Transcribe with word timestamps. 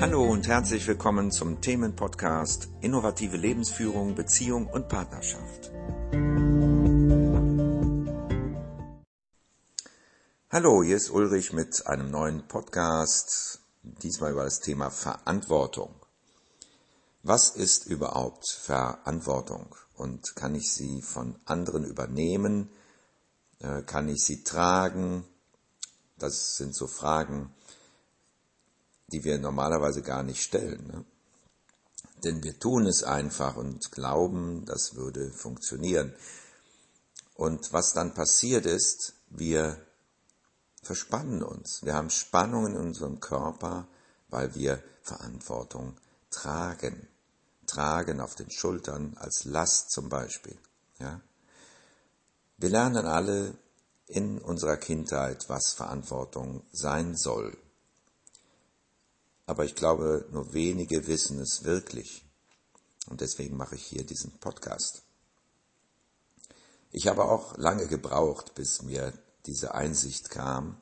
Hallo 0.00 0.24
und 0.24 0.48
herzlich 0.48 0.88
willkommen 0.88 1.30
zum 1.30 1.60
Themenpodcast 1.60 2.70
Innovative 2.80 3.36
Lebensführung, 3.36 4.14
Beziehung 4.14 4.66
und 4.66 4.88
Partnerschaft. 4.88 5.70
Hallo, 10.48 10.82
hier 10.82 10.96
ist 10.96 11.10
Ulrich 11.10 11.52
mit 11.52 11.86
einem 11.86 12.10
neuen 12.10 12.48
Podcast, 12.48 13.60
diesmal 13.82 14.32
über 14.32 14.44
das 14.44 14.60
Thema 14.60 14.88
Verantwortung. 14.88 15.94
Was 17.22 17.50
ist 17.50 17.84
überhaupt 17.84 18.48
Verantwortung 18.48 19.74
und 19.96 20.34
kann 20.34 20.54
ich 20.54 20.72
sie 20.72 21.02
von 21.02 21.38
anderen 21.44 21.84
übernehmen? 21.84 22.70
Äh, 23.58 23.82
kann 23.82 24.08
ich 24.08 24.24
sie 24.24 24.44
tragen? 24.44 25.26
Das 26.16 26.56
sind 26.56 26.74
so 26.74 26.86
Fragen, 26.86 27.52
die 29.12 29.24
wir 29.24 29.38
normalerweise 29.38 30.02
gar 30.02 30.22
nicht 30.22 30.42
stellen. 30.42 30.86
Ne? 30.86 31.04
Denn 32.24 32.42
wir 32.42 32.58
tun 32.58 32.86
es 32.86 33.02
einfach 33.02 33.56
und 33.56 33.92
glauben, 33.92 34.64
das 34.66 34.94
würde 34.94 35.32
funktionieren. 35.32 36.14
Und 37.34 37.72
was 37.72 37.92
dann 37.92 38.14
passiert 38.14 38.66
ist, 38.66 39.14
wir 39.30 39.78
verspannen 40.82 41.42
uns. 41.42 41.82
Wir 41.82 41.94
haben 41.94 42.10
Spannungen 42.10 42.74
in 42.74 42.80
unserem 42.80 43.20
Körper, 43.20 43.88
weil 44.28 44.54
wir 44.54 44.82
Verantwortung 45.02 45.96
tragen. 46.30 47.08
Tragen 47.66 48.20
auf 48.20 48.34
den 48.34 48.50
Schultern 48.50 49.16
als 49.18 49.44
Last 49.44 49.90
zum 49.90 50.08
Beispiel. 50.08 50.58
Ja? 50.98 51.20
Wir 52.58 52.68
lernen 52.68 53.06
alle 53.06 53.54
in 54.06 54.38
unserer 54.40 54.76
Kindheit, 54.76 55.48
was 55.48 55.72
Verantwortung 55.72 56.64
sein 56.72 57.16
soll 57.16 57.56
aber 59.50 59.64
ich 59.64 59.74
glaube, 59.74 60.28
nur 60.30 60.54
wenige 60.54 61.08
wissen 61.08 61.40
es 61.40 61.64
wirklich. 61.64 62.24
Und 63.08 63.20
deswegen 63.20 63.56
mache 63.56 63.74
ich 63.74 63.84
hier 63.84 64.06
diesen 64.06 64.30
Podcast. 64.38 65.02
Ich 66.92 67.08
habe 67.08 67.24
auch 67.24 67.58
lange 67.58 67.88
gebraucht, 67.88 68.54
bis 68.54 68.82
mir 68.82 69.12
diese 69.46 69.74
Einsicht 69.74 70.30
kam. 70.30 70.76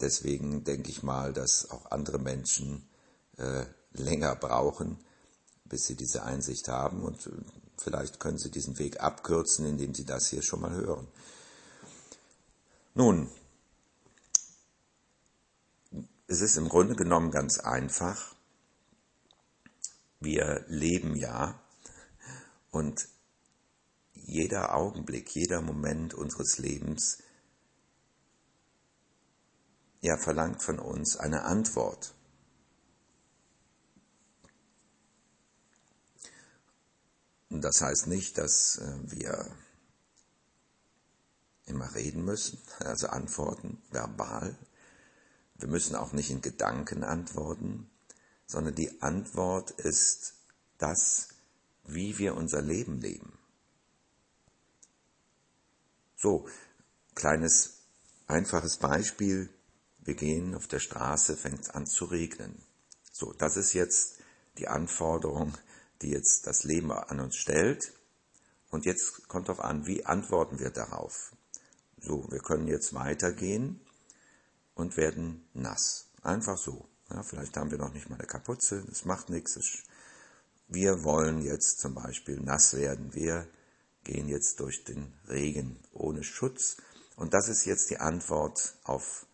Deswegen 0.00 0.64
denke 0.64 0.90
ich 0.90 1.04
mal, 1.04 1.32
dass 1.32 1.70
auch 1.70 1.92
andere 1.92 2.18
Menschen 2.18 2.84
äh, 3.36 3.64
länger 3.92 4.34
brauchen, 4.34 4.98
bis 5.64 5.86
sie 5.86 5.94
diese 5.94 6.24
Einsicht 6.24 6.66
haben. 6.66 7.00
Und 7.00 7.28
äh, 7.28 7.30
vielleicht 7.78 8.18
können 8.18 8.38
sie 8.38 8.50
diesen 8.50 8.76
Weg 8.80 9.00
abkürzen, 9.00 9.66
indem 9.66 9.94
sie 9.94 10.04
das 10.04 10.26
hier 10.26 10.42
schon 10.42 10.62
mal 10.62 10.74
hören. 10.74 11.06
Nun, 12.94 13.30
es 16.26 16.40
ist 16.40 16.56
im 16.56 16.68
Grunde 16.68 16.94
genommen 16.94 17.30
ganz 17.30 17.58
einfach. 17.58 18.34
Wir 20.20 20.64
leben 20.68 21.16
ja 21.16 21.60
und 22.70 23.08
jeder 24.14 24.74
Augenblick, 24.74 25.34
jeder 25.34 25.60
Moment 25.60 26.14
unseres 26.14 26.58
Lebens 26.58 27.18
ja 30.00 30.16
verlangt 30.16 30.62
von 30.62 30.78
uns 30.78 31.16
eine 31.16 31.44
Antwort. 31.44 32.14
Und 37.50 37.62
das 37.62 37.80
heißt 37.80 38.06
nicht, 38.08 38.36
dass 38.38 38.78
äh, 38.78 38.98
wir 39.04 39.56
immer 41.66 41.94
reden 41.94 42.24
müssen, 42.24 42.60
also 42.80 43.06
antworten, 43.06 43.82
verbal, 43.90 44.58
wir 45.54 45.68
müssen 45.68 45.94
auch 45.94 46.12
nicht 46.12 46.30
in 46.30 46.40
Gedanken 46.40 47.04
antworten, 47.04 47.90
sondern 48.46 48.74
die 48.74 49.00
Antwort 49.02 49.70
ist 49.70 50.34
das, 50.78 51.28
wie 51.84 52.18
wir 52.18 52.34
unser 52.34 52.62
Leben 52.62 53.00
leben. 53.00 53.38
So, 56.16 56.48
kleines, 57.14 57.84
einfaches 58.26 58.78
Beispiel. 58.78 59.50
Wir 60.00 60.14
gehen 60.14 60.54
auf 60.54 60.66
der 60.66 60.80
Straße, 60.80 61.36
fängt 61.36 61.60
es 61.60 61.70
an 61.70 61.86
zu 61.86 62.06
regnen. 62.06 62.62
So, 63.12 63.32
das 63.32 63.56
ist 63.56 63.72
jetzt 63.72 64.18
die 64.58 64.68
Anforderung, 64.68 65.56
die 66.02 66.10
jetzt 66.10 66.46
das 66.46 66.64
Leben 66.64 66.90
an 66.92 67.20
uns 67.20 67.36
stellt. 67.36 67.92
Und 68.70 68.86
jetzt 68.86 69.28
kommt 69.28 69.48
darauf 69.48 69.64
an, 69.64 69.86
wie 69.86 70.04
antworten 70.04 70.58
wir 70.58 70.70
darauf. 70.70 71.34
So, 72.00 72.30
wir 72.30 72.40
können 72.40 72.66
jetzt 72.66 72.94
weitergehen 72.94 73.80
und 74.84 74.96
werden 74.98 75.48
nass. 75.54 76.06
Einfach 76.22 76.58
so. 76.58 76.86
Ja, 77.10 77.22
vielleicht 77.22 77.56
haben 77.56 77.70
wir 77.70 77.78
noch 77.78 77.92
nicht 77.92 78.08
mal 78.10 78.16
eine 78.16 78.26
Kapuze, 78.26 78.84
das 78.86 79.04
macht 79.04 79.30
nichts. 79.30 79.58
Wir 80.68 81.04
wollen 81.04 81.42
jetzt 81.42 81.80
zum 81.80 81.94
Beispiel 81.94 82.40
nass 82.40 82.74
werden. 82.74 83.14
Wir 83.14 83.46
gehen 84.04 84.28
jetzt 84.28 84.60
durch 84.60 84.84
den 84.84 85.12
Regen 85.28 85.78
ohne 85.92 86.22
Schutz. 86.22 86.76
Und 87.16 87.32
das 87.32 87.48
ist 87.48 87.64
jetzt 87.64 87.90
die 87.90 87.98
Antwort 87.98 88.76
auf 88.84 89.26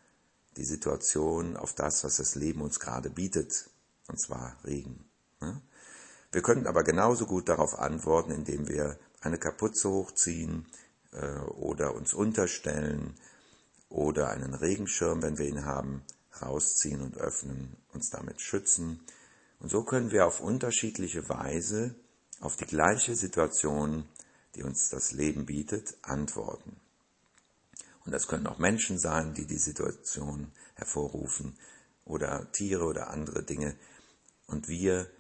die 0.57 0.65
Situation, 0.65 1.57
auf 1.57 1.75
das, 1.75 2.05
was 2.05 2.17
das 2.17 2.35
Leben 2.35 2.61
uns 2.61 2.79
gerade 2.79 3.11
bietet. 3.11 3.71
Und 4.09 4.21
zwar 4.21 4.57
Regen. 4.65 5.05
Wir 6.33 6.43
können 6.43 6.67
aber 6.67 6.85
genauso 6.85 7.27
gut 7.27 7.49
darauf 7.49 7.79
antworten, 7.79 8.31
indem 8.31 8.69
wir 8.69 8.99
eine 9.21 9.39
Kapuze 9.39 9.89
hochziehen 9.89 10.67
äh, 11.13 11.39
oder 11.41 11.95
uns 11.95 12.13
unterstellen 12.15 13.15
oder 13.91 14.31
einen 14.31 14.55
Regenschirm, 14.55 15.21
wenn 15.21 15.37
wir 15.37 15.47
ihn 15.47 15.67
haben, 15.67 16.03
rausziehen 16.41 17.03
und 17.03 17.19
öffnen, 17.19 17.77
uns 17.93 18.09
damit 18.09 18.41
schützen. 18.41 19.01
Und 19.59 19.69
so 19.71 19.83
können 19.83 20.11
wir 20.11 20.27
auf 20.27 20.41
unterschiedliche 20.41 21.29
Weise 21.29 21.95
auf 22.41 22.57
die 22.57 22.67
gleiche 22.67 23.15
Situation, 23.15 24.09
die 24.55 24.63
uns 24.63 24.89
das 24.89 25.13
Leben 25.13 25.45
bietet, 25.45 25.99
antworten. 26.03 26.81
Und 28.07 28.13
das 28.13 28.29
können 28.29 28.47
auch 28.47 28.59
Menschen 28.59 28.99
sein, 28.99 29.35
die 29.35 29.47
die 29.47 29.59
Situation 29.59 30.51
hervorrufen 30.75 31.59
oder 32.07 32.51
Tiere 32.53 32.85
oder 32.85 33.11
andere 33.11 33.43
Dinge. 33.43 33.77
Und 34.47 34.69
wir 34.69 35.11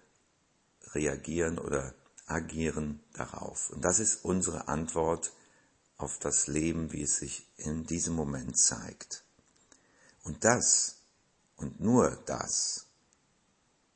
reagieren 0.94 1.58
oder 1.58 1.94
agieren 2.26 3.00
darauf. 3.12 3.70
Und 3.70 3.84
das 3.84 3.98
ist 3.98 4.24
unsere 4.24 4.68
Antwort 4.68 5.32
auf 6.00 6.18
das 6.18 6.46
Leben, 6.46 6.92
wie 6.92 7.02
es 7.02 7.16
sich 7.16 7.46
in 7.56 7.84
diesem 7.84 8.14
Moment 8.14 8.58
zeigt. 8.58 9.24
Und 10.24 10.44
das 10.44 10.96
und 11.56 11.80
nur 11.80 12.16
das 12.26 12.86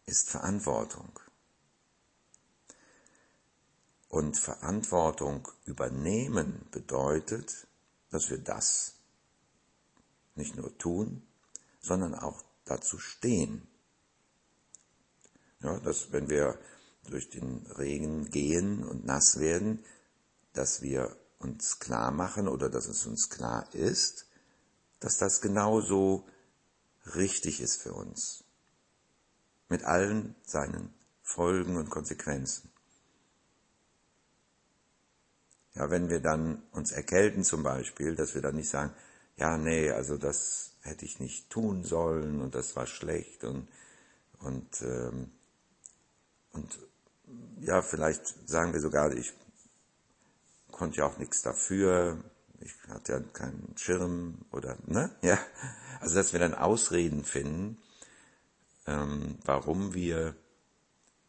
ist 0.04 0.28
Verantwortung. 0.28 1.18
Und 4.08 4.38
Verantwortung 4.38 5.48
übernehmen 5.64 6.66
bedeutet, 6.70 7.66
dass 8.10 8.30
wir 8.30 8.38
das 8.38 8.94
nicht 10.34 10.56
nur 10.56 10.76
tun, 10.76 11.26
sondern 11.80 12.14
auch 12.14 12.42
dazu 12.64 12.98
stehen. 12.98 13.66
Ja, 15.60 15.78
dass 15.80 16.12
wenn 16.12 16.28
wir 16.28 16.58
durch 17.08 17.30
den 17.30 17.66
Regen 17.78 18.30
gehen 18.30 18.84
und 18.84 19.04
nass 19.04 19.38
werden, 19.38 19.84
dass 20.52 20.82
wir 20.82 21.16
uns 21.38 21.78
klar 21.78 22.10
machen 22.10 22.48
oder 22.48 22.68
dass 22.68 22.86
es 22.86 23.06
uns 23.06 23.30
klar 23.30 23.68
ist, 23.74 24.26
dass 25.00 25.18
das 25.18 25.40
genauso 25.40 26.26
richtig 27.14 27.60
ist 27.60 27.82
für 27.82 27.92
uns. 27.92 28.44
Mit 29.68 29.84
allen 29.84 30.34
seinen 30.44 30.94
Folgen 31.22 31.76
und 31.76 31.90
Konsequenzen. 31.90 32.70
Ja, 35.74 35.90
wenn 35.90 36.08
wir 36.08 36.20
dann 36.20 36.62
uns 36.70 36.92
erkälten 36.92 37.42
zum 37.42 37.62
Beispiel, 37.62 38.14
dass 38.14 38.34
wir 38.34 38.42
dann 38.42 38.56
nicht 38.56 38.68
sagen, 38.68 38.94
ja, 39.36 39.58
nee, 39.58 39.90
also 39.90 40.16
das 40.16 40.72
hätte 40.82 41.04
ich 41.04 41.18
nicht 41.18 41.50
tun 41.50 41.82
sollen 41.82 42.40
und 42.40 42.54
das 42.54 42.76
war 42.76 42.86
schlecht 42.86 43.42
und, 43.42 43.68
und, 44.38 44.82
ähm, 44.82 45.32
und 46.52 46.78
ja, 47.60 47.82
vielleicht 47.82 48.48
sagen 48.48 48.72
wir 48.72 48.80
sogar, 48.80 49.12
ich 49.12 49.32
konnte 50.74 50.98
ja 50.98 51.06
auch 51.06 51.18
nichts 51.18 51.42
dafür, 51.42 52.22
ich 52.60 52.72
hatte 52.88 53.12
ja 53.12 53.20
keinen 53.20 53.74
Schirm 53.76 54.44
oder, 54.50 54.76
ne? 54.86 55.10
Ja. 55.22 55.38
Also, 56.00 56.14
dass 56.16 56.32
wir 56.32 56.40
dann 56.40 56.54
Ausreden 56.54 57.24
finden, 57.24 57.78
ähm, 58.86 59.38
warum 59.44 59.94
wir 59.94 60.36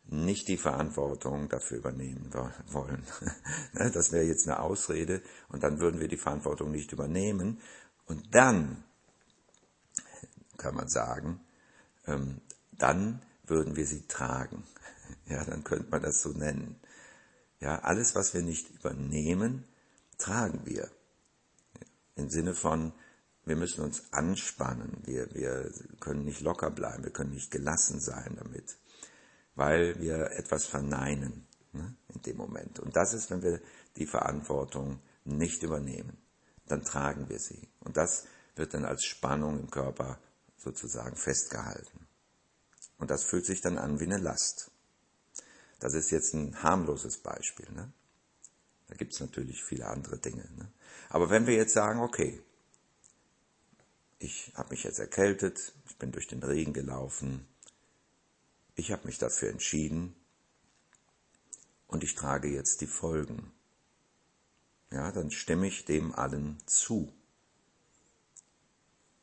nicht 0.07 0.47
die 0.47 0.57
Verantwortung 0.57 1.49
dafür 1.49 1.77
übernehmen 1.77 2.31
wollen. 2.67 3.03
Ne, 3.73 3.91
das 3.91 4.11
wäre 4.11 4.23
jetzt 4.23 4.47
eine 4.47 4.59
Ausrede 4.59 5.21
und 5.49 5.63
dann 5.63 5.79
würden 5.79 5.99
wir 5.99 6.07
die 6.07 6.17
Verantwortung 6.17 6.71
nicht 6.71 6.93
übernehmen 6.93 7.59
und 8.05 8.33
dann 8.33 8.83
kann 10.57 10.75
man 10.75 10.87
sagen, 10.87 11.41
ähm, 12.07 12.39
dann 12.71 13.21
würden 13.45 13.75
wir 13.75 13.85
sie 13.85 14.07
tragen. 14.07 14.63
Ja, 15.27 15.43
dann 15.43 15.63
könnte 15.63 15.89
man 15.89 16.01
das 16.01 16.21
so 16.21 16.29
nennen. 16.29 16.79
Ja, 17.65 17.79
alles, 17.79 18.13
was 18.13 18.35
wir 18.35 18.43
nicht 18.43 18.69
übernehmen, 18.69 19.65
tragen 20.19 20.67
wir. 20.67 20.87
Im 22.15 22.29
Sinne 22.29 22.53
von, 22.53 22.93
wir 23.43 23.55
müssen 23.55 23.83
uns 23.83 24.03
anspannen, 24.13 25.01
wir, 25.05 25.33
wir 25.33 25.71
können 25.99 26.25
nicht 26.25 26.41
locker 26.41 26.69
bleiben, 26.69 27.03
wir 27.03 27.11
können 27.11 27.31
nicht 27.31 27.49
gelassen 27.49 27.99
sein 27.99 28.35
damit, 28.37 28.77
weil 29.55 29.99
wir 29.99 30.29
etwas 30.33 30.67
verneinen 30.67 31.47
ne, 31.73 31.95
in 32.13 32.21
dem 32.21 32.37
Moment. 32.37 32.79
Und 32.79 32.95
das 32.95 33.15
ist, 33.15 33.31
wenn 33.31 33.41
wir 33.41 33.59
die 33.97 34.05
Verantwortung 34.05 34.99
nicht 35.23 35.63
übernehmen, 35.63 36.19
dann 36.67 36.83
tragen 36.83 37.29
wir 37.29 37.39
sie. 37.39 37.67
Und 37.79 37.97
das 37.97 38.27
wird 38.55 38.75
dann 38.75 38.85
als 38.85 39.05
Spannung 39.05 39.59
im 39.59 39.71
Körper 39.71 40.19
sozusagen 40.57 41.15
festgehalten. 41.15 42.05
Und 42.99 43.09
das 43.09 43.23
fühlt 43.23 43.47
sich 43.47 43.61
dann 43.61 43.79
an 43.79 43.99
wie 43.99 44.05
eine 44.05 44.19
Last. 44.19 44.69
Das 45.79 45.93
ist 45.93 46.11
jetzt 46.11 46.33
ein 46.33 46.61
harmloses 46.63 47.17
Beispiel. 47.17 47.67
Ne? 47.71 47.91
Da 48.87 48.95
gibt 48.95 49.13
es 49.13 49.19
natürlich 49.19 49.63
viele 49.63 49.87
andere 49.87 50.17
Dinge. 50.17 50.47
Ne? 50.57 50.71
Aber 51.09 51.29
wenn 51.29 51.47
wir 51.47 51.55
jetzt 51.55 51.73
sagen, 51.73 51.99
okay, 51.99 52.41
ich 54.19 54.53
habe 54.55 54.69
mich 54.69 54.83
jetzt 54.83 54.99
erkältet, 54.99 55.73
ich 55.87 55.97
bin 55.97 56.11
durch 56.11 56.27
den 56.27 56.43
Regen 56.43 56.73
gelaufen, 56.73 57.45
ich 58.75 58.91
habe 58.91 59.05
mich 59.05 59.17
dafür 59.17 59.49
entschieden 59.49 60.15
und 61.87 62.03
ich 62.03 62.15
trage 62.15 62.47
jetzt 62.47 62.81
die 62.81 62.87
Folgen. 62.87 63.51
Ja, 64.91 65.11
dann 65.11 65.31
stimme 65.31 65.67
ich 65.67 65.85
dem 65.85 66.13
allen 66.13 66.57
zu. 66.65 67.13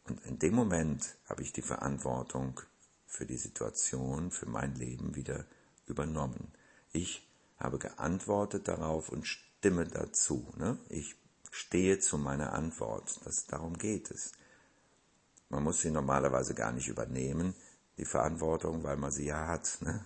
Und 0.05 0.25
in 0.27 0.39
dem 0.39 0.55
Moment 0.55 1.17
habe 1.27 1.43
ich 1.43 1.53
die 1.53 1.63
Verantwortung 1.63 2.61
für 3.07 3.27
die 3.27 3.37
Situation, 3.37 4.31
für 4.31 4.47
mein 4.47 4.75
Leben 4.75 5.15
wieder 5.15 5.47
übernommen. 5.93 6.53
Ich 6.93 7.29
habe 7.59 7.79
geantwortet 7.79 8.67
darauf 8.67 9.11
und 9.11 9.27
stimme 9.27 9.87
dazu. 9.87 10.53
Ne? 10.57 10.79
Ich 10.89 11.15
stehe 11.51 11.99
zu 12.01 12.19
meiner 12.19 12.53
Antwort. 12.55 13.21
Das, 13.25 13.47
darum 13.47 13.79
geht 13.79 14.11
es. 14.11 14.33
Man 15.49 15.63
muss 15.63 15.83
sie 15.83 15.91
normalerweise 15.91 16.55
gar 16.55 16.73
nicht 16.73 16.89
übernehmen, 16.89 17.55
die 17.99 18.07
Verantwortung, 18.07 18.83
weil 18.83 18.97
man 18.97 19.13
sie 19.13 19.27
ja 19.27 19.47
hat. 19.47 19.79
Ne? 19.81 20.05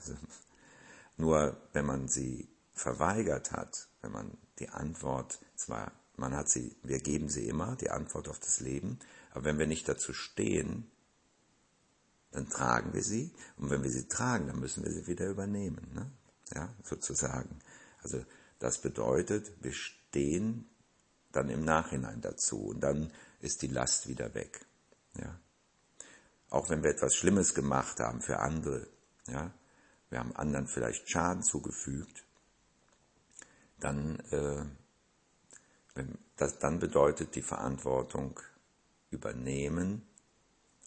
Nur 1.17 1.57
wenn 1.73 1.87
man 1.87 2.09
sie 2.09 2.49
verweigert 2.73 3.53
hat, 3.53 3.89
wenn 4.03 4.13
man 4.13 4.37
die 4.59 4.69
Antwort 4.69 5.39
zwar, 5.55 5.93
man 6.17 6.35
hat 6.37 6.49
sie, 6.49 6.77
wir 6.83 6.99
geben 6.99 7.29
sie 7.29 7.49
immer, 7.49 7.77
die 7.77 7.91
Antwort 7.91 8.29
auf 8.29 8.41
das 8.41 8.61
Leben, 8.61 8.99
aber 9.31 9.45
wenn 9.45 9.59
wir 9.59 9.67
nicht 9.67 9.89
dazu 9.89 10.13
stehen, 10.13 10.91
dann 12.37 12.51
tragen 12.51 12.93
wir 12.93 13.03
sie 13.03 13.33
und 13.57 13.71
wenn 13.71 13.83
wir 13.83 13.91
sie 13.91 14.09
tragen, 14.09 14.47
dann 14.47 14.61
müssen 14.61 14.85
wir 14.85 14.93
sie 14.93 15.07
wieder 15.07 15.27
übernehmen, 15.27 15.91
ne? 15.95 16.11
ja, 16.55 16.69
sozusagen. 16.83 17.59
Also 18.03 18.23
das 18.59 18.79
bedeutet, 18.83 19.53
wir 19.63 19.73
stehen 19.73 20.69
dann 21.33 21.49
im 21.49 21.65
Nachhinein 21.65 22.21
dazu 22.21 22.67
und 22.67 22.81
dann 22.81 23.11
ist 23.41 23.63
die 23.63 23.69
Last 23.69 24.09
wieder 24.09 24.35
weg. 24.35 24.67
Ja. 25.19 25.41
Auch 26.51 26.69
wenn 26.69 26.83
wir 26.83 26.91
etwas 26.91 27.15
Schlimmes 27.15 27.55
gemacht 27.55 28.01
haben 28.01 28.21
für 28.21 28.39
andere, 28.39 28.87
ja, 29.29 29.51
wir 30.11 30.19
haben 30.19 30.37
anderen 30.37 30.69
vielleicht 30.69 31.09
Schaden 31.09 31.43
zugefügt, 31.43 32.25
dann, 33.81 34.21
äh, 34.31 36.05
das, 36.37 36.59
dann 36.59 36.81
bedeutet 36.81 37.35
die 37.35 37.43
Verantwortung 37.43 38.39
übernehmen 39.11 40.07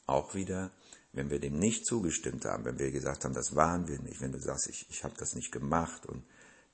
auch 0.05 0.33
wieder, 0.33 0.71
wenn 1.19 1.29
wir 1.29 1.39
dem 1.39 1.59
nicht 1.59 1.85
zugestimmt 1.85 2.45
haben, 2.45 2.63
wenn 2.63 2.79
wir 2.79 2.91
gesagt 2.91 3.25
haben, 3.25 3.33
das 3.33 3.53
waren 3.53 3.89
wir 3.89 3.99
nicht, 3.99 4.21
wenn 4.21 4.31
du 4.31 4.39
sagst, 4.39 4.69
ich, 4.69 4.89
ich 4.89 5.03
habe 5.03 5.15
das 5.17 5.35
nicht 5.35 5.51
gemacht 5.51 6.05
und 6.05 6.23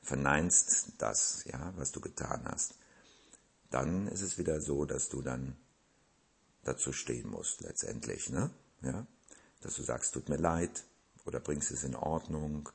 verneinst 0.04 0.92
das, 1.00 1.44
ja, 1.46 1.74
was 1.78 1.92
du 1.92 2.00
getan 2.00 2.44
hast, 2.46 2.76
dann 3.72 4.08
ist 4.08 4.22
es 4.22 4.38
wieder 4.38 4.62
so, 4.62 4.86
dass 4.86 5.10
du 5.10 5.24
dann 5.24 5.56
dazu 6.64 6.94
stehen 6.94 7.28
musst 7.28 7.62
letztendlich, 7.62 8.30
ne? 8.30 8.52
Ja? 8.84 9.08
Dass 9.62 9.78
du 9.78 9.82
sagst, 9.82 10.14
tut 10.14 10.30
mir 10.30 10.38
leid 10.38 10.86
oder 11.26 11.40
bringst 11.40 11.72
es 11.72 11.84
in 11.84 11.96
Ordnung 11.96 12.70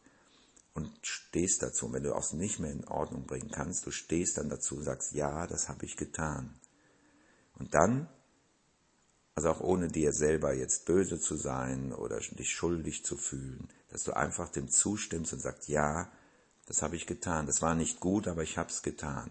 und 0.75 0.91
stehst 1.03 1.63
dazu. 1.63 1.87
Und 1.87 1.93
wenn 1.93 2.03
du 2.03 2.17
auch 2.17 2.33
nicht 2.33 2.59
mehr 2.59 2.73
in 2.73 2.89
Ordnung 2.89 3.27
bringen 3.27 3.53
kannst, 3.53 3.87
du 3.87 3.93
stehst 3.93 4.39
dann 4.39 4.49
dazu 4.49 4.75
und 4.75 4.83
sagst, 4.83 5.13
ja, 5.13 5.47
das 5.47 5.69
habe 5.69 5.87
ich 5.87 5.97
getan. 5.97 6.59
Und 7.61 7.75
dann, 7.75 8.09
also 9.41 9.53
auch 9.53 9.61
ohne 9.61 9.89
dir 9.89 10.13
selber 10.13 10.53
jetzt 10.53 10.85
böse 10.85 11.19
zu 11.19 11.35
sein 11.35 11.95
oder 11.95 12.21
dich 12.21 12.51
schuldig 12.51 13.07
zu 13.07 13.17
fühlen, 13.17 13.69
dass 13.89 14.05
du 14.05 14.15
einfach 14.15 14.51
dem 14.51 14.69
zustimmst 14.69 15.33
und 15.33 15.41
sagst, 15.41 15.69
ja, 15.69 16.13
das 16.67 16.83
habe 16.83 16.95
ich 16.95 17.07
getan. 17.07 17.47
Das 17.47 17.63
war 17.63 17.75
nicht 17.75 18.01
gut, 18.01 18.29
aber 18.29 18.43
ich 18.43 18.59
habe 18.59 18.69
es 18.69 18.83
getan. 18.83 19.31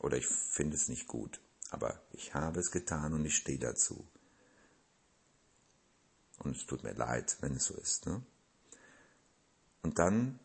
Oder 0.00 0.18
ich 0.18 0.26
finde 0.26 0.76
es 0.76 0.88
nicht 0.88 1.06
gut, 1.06 1.40
aber 1.70 2.02
ich 2.12 2.34
habe 2.34 2.60
es 2.60 2.70
getan 2.70 3.14
und 3.14 3.24
ich 3.24 3.36
stehe 3.36 3.58
dazu. 3.58 4.06
Und 6.40 6.54
es 6.54 6.66
tut 6.66 6.84
mir 6.84 6.92
leid, 6.92 7.38
wenn 7.40 7.56
es 7.56 7.64
so 7.64 7.74
ist. 7.76 8.04
Ne? 8.04 8.22
Und 9.80 9.98
dann 9.98 10.38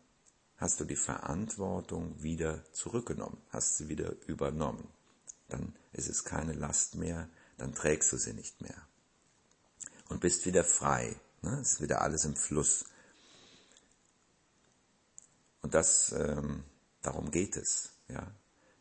hast 0.56 0.80
du 0.80 0.86
die 0.86 0.96
Verantwortung 0.96 2.24
wieder 2.24 2.64
zurückgenommen, 2.72 3.42
hast 3.50 3.76
sie 3.76 3.90
wieder 3.90 4.14
übernommen. 4.26 4.88
Dann 5.50 5.76
ist 5.92 6.08
es 6.08 6.24
keine 6.24 6.54
Last 6.54 6.96
mehr, 6.96 7.28
dann 7.64 7.74
trägst 7.74 8.12
du 8.12 8.18
sie 8.18 8.34
nicht 8.34 8.60
mehr. 8.60 8.76
Und 10.10 10.20
bist 10.20 10.46
wieder 10.46 10.66
frei. 10.66 11.16
Ne? 11.42 11.60
Es 11.62 11.76
ist 11.76 11.82
wieder 11.82 12.02
alles 12.02 12.26
im 12.26 12.36
Fluss. 12.36 12.84
Und 15.62 15.74
das, 15.74 16.12
ähm, 16.12 16.66
darum 17.02 17.32
geht 17.32 17.56
es. 17.56 17.94
Ja? 18.10 18.36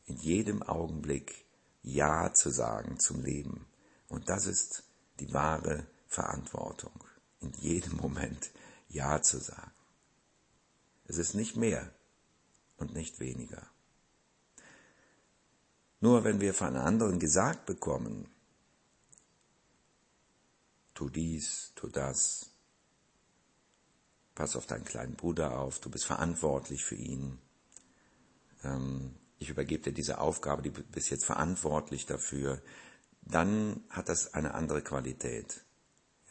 In 0.07 0.17
jedem 0.17 0.65
Augenblick 0.65 1.47
Ja 1.83 2.35
zu 2.35 2.51
sagen 2.51 2.99
zum 2.99 3.23
Leben. 3.23 3.69
Und 4.09 4.29
das 4.29 4.47
ist 4.47 4.83
die 5.21 5.33
wahre 5.33 5.87
Verantwortung, 6.09 7.05
in 7.39 7.53
jedem 7.53 7.99
Moment 7.99 8.51
Ja 8.89 9.23
zu 9.23 9.39
sagen. 9.39 9.71
Es 11.05 11.19
ist 11.19 11.35
nicht 11.35 11.57
mehr 11.57 11.95
und 12.79 12.95
nicht 12.95 13.21
weniger. 13.21 13.65
Nur 16.01 16.25
wenn 16.25 16.41
wir 16.41 16.53
von 16.53 16.75
anderen 16.75 17.21
gesagt 17.21 17.65
bekommen, 17.65 18.29
tu 20.95 21.09
dies, 21.09 21.73
tu 21.75 21.89
das, 21.89 22.51
pass 24.35 24.57
auf 24.57 24.67
deinen 24.67 24.85
kleinen 24.85 25.17
Bruder 25.17 25.59
auf, 25.59 25.79
du 25.81 25.91
bist 25.91 26.05
verantwortlich 26.05 26.85
für 26.85 26.97
ihn, 26.97 27.39
ähm, 28.65 29.15
ich 29.39 29.51
übergebe 29.51 29.83
dir 29.83 29.93
diese 29.93 30.19
Aufgabe, 30.19 30.63
du 30.63 30.71
bist 30.71 31.11
jetzt 31.11 31.25
verantwortlich 31.25 32.07
dafür, 32.07 32.63
dann 33.23 33.83
hat 33.91 34.09
das 34.09 34.35
eine 34.35 34.55
andere 34.55 34.83
Qualität. 34.83 35.65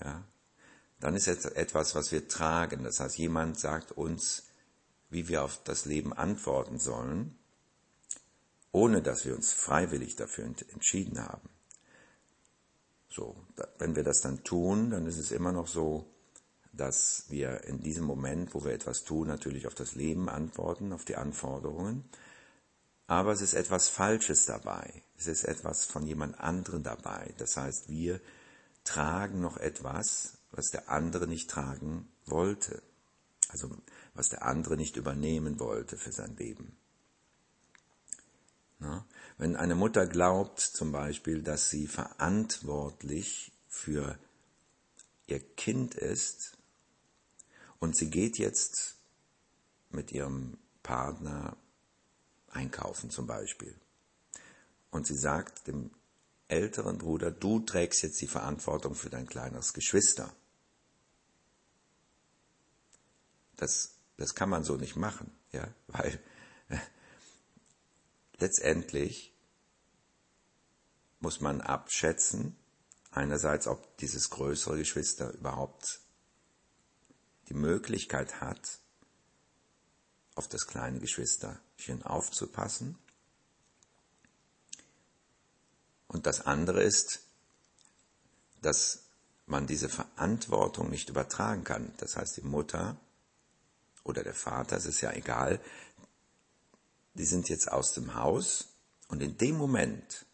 Ja? 0.03 0.23
Dann 0.99 1.15
ist 1.15 1.27
es 1.27 1.45
etwas, 1.45 1.95
was 1.95 2.11
wir 2.11 2.27
tragen. 2.27 2.83
Das 2.83 2.99
heißt, 2.99 3.17
jemand 3.17 3.59
sagt 3.59 3.91
uns, 3.91 4.43
wie 5.09 5.27
wir 5.27 5.43
auf 5.43 5.63
das 5.63 5.85
Leben 5.85 6.13
antworten 6.13 6.79
sollen, 6.79 7.37
ohne 8.71 9.01
dass 9.01 9.25
wir 9.25 9.35
uns 9.35 9.51
freiwillig 9.51 10.15
dafür 10.15 10.45
entschieden 10.45 11.19
haben. 11.19 11.49
So, 13.11 13.35
wenn 13.77 13.95
wir 13.95 14.03
das 14.03 14.21
dann 14.21 14.43
tun, 14.43 14.91
dann 14.91 15.05
ist 15.05 15.17
es 15.17 15.31
immer 15.31 15.51
noch 15.51 15.67
so, 15.67 16.05
dass 16.71 17.25
wir 17.27 17.65
in 17.65 17.81
diesem 17.81 18.05
Moment, 18.05 18.53
wo 18.53 18.63
wir 18.63 18.71
etwas 18.71 19.03
tun, 19.03 19.27
natürlich 19.27 19.67
auf 19.67 19.75
das 19.75 19.95
Leben 19.95 20.29
antworten, 20.29 20.93
auf 20.93 21.03
die 21.03 21.17
Anforderungen. 21.17 22.05
Aber 23.07 23.33
es 23.33 23.41
ist 23.41 23.53
etwas 23.53 23.89
Falsches 23.89 24.45
dabei. 24.45 25.03
Es 25.17 25.27
ist 25.27 25.43
etwas 25.43 25.83
von 25.83 26.07
jemand 26.07 26.39
anderem 26.39 26.83
dabei. 26.83 27.33
Das 27.37 27.57
heißt, 27.57 27.89
wir 27.89 28.21
tragen 28.85 29.41
noch 29.41 29.57
etwas, 29.57 30.37
was 30.51 30.71
der 30.71 30.89
andere 30.89 31.27
nicht 31.27 31.49
tragen 31.49 32.07
wollte. 32.25 32.81
Also 33.49 33.69
was 34.13 34.29
der 34.29 34.43
andere 34.43 34.77
nicht 34.77 34.95
übernehmen 34.95 35.59
wollte 35.59 35.97
für 35.97 36.13
sein 36.13 36.37
Leben. 36.37 36.77
Na? 38.81 39.05
Wenn 39.37 39.55
eine 39.55 39.75
Mutter 39.75 40.07
glaubt 40.07 40.59
zum 40.59 40.91
Beispiel, 40.91 41.43
dass 41.43 41.69
sie 41.69 41.87
verantwortlich 41.87 43.51
für 43.67 44.17
ihr 45.27 45.39
Kind 45.39 45.95
ist 45.95 46.57
und 47.79 47.95
sie 47.95 48.09
geht 48.09 48.37
jetzt 48.39 48.95
mit 49.91 50.11
ihrem 50.11 50.57
Partner 50.81 51.55
einkaufen 52.49 53.11
zum 53.11 53.27
Beispiel 53.27 53.79
und 54.89 55.05
sie 55.05 55.15
sagt 55.15 55.67
dem 55.67 55.91
älteren 56.47 56.97
Bruder, 56.97 57.29
du 57.29 57.59
trägst 57.59 58.01
jetzt 58.01 58.19
die 58.19 58.27
Verantwortung 58.27 58.95
für 58.95 59.11
dein 59.11 59.27
kleineres 59.27 59.73
Geschwister. 59.73 60.33
Das, 63.57 63.93
das 64.17 64.33
kann 64.33 64.49
man 64.49 64.63
so 64.63 64.75
nicht 64.75 64.95
machen, 64.95 65.31
ja, 65.51 65.67
weil 65.87 66.19
letztendlich 68.41 69.33
muss 71.19 71.39
man 71.39 71.61
abschätzen, 71.61 72.57
einerseits, 73.11 73.67
ob 73.67 73.97
dieses 73.97 74.29
größere 74.29 74.77
Geschwister 74.77 75.31
überhaupt 75.31 75.99
die 77.49 77.53
Möglichkeit 77.53 78.41
hat, 78.41 78.79
auf 80.35 80.47
das 80.47 80.65
kleine 80.65 80.99
Geschwisterchen 80.99 82.03
aufzupassen 82.03 82.97
und 86.11 86.25
das 86.25 86.45
andere 86.45 86.83
ist, 86.83 87.21
dass 88.61 89.03
man 89.45 89.65
diese 89.65 89.87
Verantwortung 89.87 90.89
nicht 90.89 91.09
übertragen 91.09 91.63
kann. 91.63 91.93
Das 91.97 92.17
heißt, 92.17 92.35
die 92.35 92.41
Mutter 92.41 92.99
oder 94.03 94.21
der 94.21 94.33
Vater, 94.33 94.75
es 94.75 94.85
ist 94.85 94.99
ja 94.99 95.13
egal, 95.13 95.61
die 97.13 97.25
sind 97.25 97.49
jetzt 97.49 97.71
aus 97.71 97.93
dem 97.93 98.15
Haus 98.15 98.69
und 99.07 99.21
in 99.21 99.37
dem 99.37 99.57
Moment 99.57 100.25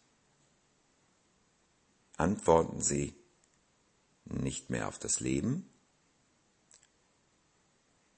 antworten 2.16 2.80
sie 2.80 3.14
nicht 4.24 4.70
mehr 4.70 4.88
auf 4.88 4.98
das 4.98 5.20
Leben 5.20 5.68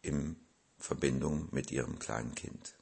in 0.02 0.36
Verbindung 0.78 1.48
mit 1.52 1.70
ihrem 1.70 1.98
kleinen 1.98 2.34
Kind. 2.34 2.74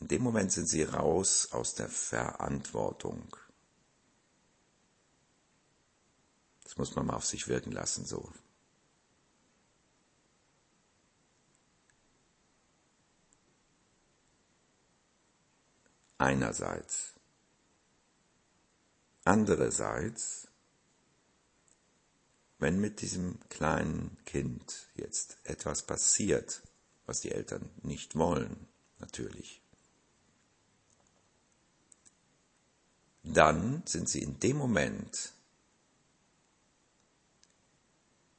In 0.00 0.08
dem 0.08 0.22
Moment 0.22 0.52
sind 0.52 0.68
sie 0.68 0.82
raus 0.82 1.52
aus 1.52 1.74
der 1.74 1.88
Verantwortung. 1.88 3.36
Das 6.64 6.76
muss 6.76 6.94
man 6.94 7.06
mal 7.06 7.16
auf 7.16 7.24
sich 7.24 7.48
wirken 7.48 7.72
lassen, 7.72 8.04
so. 8.04 8.30
Einerseits. 16.18 17.14
Andererseits, 19.24 20.48
wenn 22.58 22.80
mit 22.80 23.00
diesem 23.00 23.38
kleinen 23.48 24.16
Kind 24.24 24.88
jetzt 24.94 25.38
etwas 25.44 25.82
passiert, 25.82 26.62
was 27.06 27.20
die 27.20 27.30
Eltern 27.30 27.70
nicht 27.82 28.16
wollen, 28.16 28.68
natürlich, 28.98 29.62
dann 33.22 33.82
sind 33.86 34.08
sie 34.08 34.22
in 34.22 34.40
dem 34.40 34.56
Moment 34.56 35.32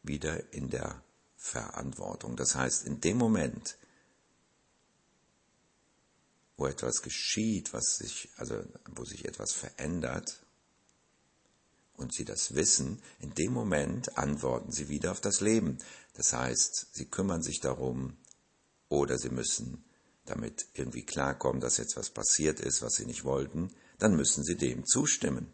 wieder 0.03 0.53
in 0.53 0.69
der 0.69 1.01
Verantwortung. 1.37 2.35
Das 2.35 2.55
heißt, 2.55 2.85
in 2.85 2.99
dem 2.99 3.17
Moment, 3.17 3.77
wo 6.59 6.67
etwas 6.67 7.01
geschieht, 7.01 7.71
was 7.73 7.97
sich, 7.97 8.29
also 8.35 8.61
wo 8.91 9.05
sich 9.05 9.25
etwas 9.25 9.53
verändert 9.53 10.45
und 11.95 12.13
sie 12.13 12.25
das 12.25 12.53
wissen, 12.53 13.01
in 13.19 13.33
dem 13.33 13.53
Moment 13.53 14.17
antworten 14.17 14.73
sie 14.73 14.89
wieder 14.89 15.11
auf 15.11 15.21
das 15.21 15.39
Leben. 15.39 15.77
Das 16.15 16.33
heißt, 16.33 16.87
sie 16.91 17.05
kümmern 17.05 17.41
sich 17.41 17.61
darum 17.61 18.17
oder 18.89 19.17
sie 19.17 19.29
müssen 19.29 19.85
damit 20.25 20.67
irgendwie 20.73 21.05
klarkommen, 21.05 21.61
dass 21.61 21.77
jetzt 21.77 21.95
was 21.95 22.09
passiert 22.09 22.59
ist, 22.59 22.81
was 22.81 22.95
sie 22.95 23.05
nicht 23.05 23.23
wollten, 23.23 23.73
dann 23.97 24.15
müssen 24.15 24.43
sie 24.43 24.55
dem 24.55 24.85
zustimmen, 24.85 25.53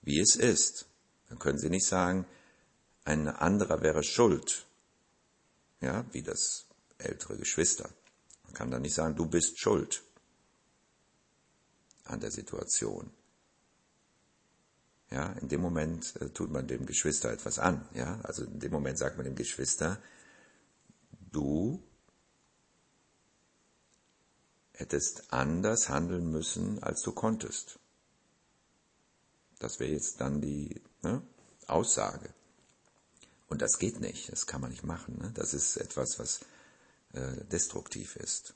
wie 0.00 0.18
es 0.20 0.36
ist. 0.36 0.86
Dann 1.28 1.38
können 1.38 1.58
sie 1.58 1.70
nicht 1.70 1.86
sagen, 1.86 2.26
ein 3.04 3.28
anderer 3.28 3.82
wäre 3.82 4.02
schuld, 4.02 4.66
ja, 5.80 6.06
wie 6.12 6.22
das 6.22 6.64
ältere 6.96 7.36
Geschwister. 7.36 7.90
Kann 8.52 8.70
dann 8.70 8.82
nicht 8.82 8.94
sagen, 8.94 9.16
du 9.16 9.26
bist 9.26 9.58
schuld 9.58 10.02
an 12.04 12.20
der 12.20 12.30
Situation. 12.30 13.10
Ja, 15.10 15.32
in 15.34 15.48
dem 15.48 15.60
Moment 15.60 16.16
äh, 16.20 16.30
tut 16.30 16.50
man 16.50 16.66
dem 16.66 16.86
Geschwister 16.86 17.30
etwas 17.30 17.58
an. 17.58 17.86
Ja, 17.94 18.20
also 18.22 18.44
in 18.44 18.60
dem 18.60 18.72
Moment 18.72 18.98
sagt 18.98 19.16
man 19.16 19.24
dem 19.24 19.34
Geschwister, 19.34 20.00
du 21.30 21.82
hättest 24.72 25.32
anders 25.32 25.88
handeln 25.88 26.30
müssen, 26.30 26.82
als 26.82 27.02
du 27.02 27.12
konntest. 27.12 27.78
Das 29.58 29.78
wäre 29.78 29.92
jetzt 29.92 30.20
dann 30.20 30.40
die 30.40 30.80
ne, 31.02 31.22
Aussage. 31.66 32.32
Und 33.48 33.60
das 33.60 33.78
geht 33.78 34.00
nicht, 34.00 34.32
das 34.32 34.46
kann 34.46 34.62
man 34.62 34.70
nicht 34.70 34.82
machen. 34.82 35.18
Ne? 35.18 35.30
Das 35.34 35.52
ist 35.52 35.76
etwas, 35.76 36.18
was 36.18 36.40
äh, 37.12 37.44
destruktiv 37.46 38.16
ist. 38.16 38.54